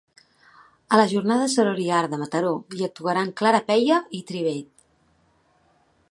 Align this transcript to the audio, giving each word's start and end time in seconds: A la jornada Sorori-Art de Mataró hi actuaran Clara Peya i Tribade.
A 0.95 0.97
la 0.99 1.03
jornada 1.11 1.49
Sorori-Art 1.55 2.13
de 2.15 2.19
Mataró 2.21 2.53
hi 2.77 2.85
actuaran 2.87 3.31
Clara 3.41 3.59
Peya 3.67 3.99
i 4.21 4.23
Tribade. 4.31 4.65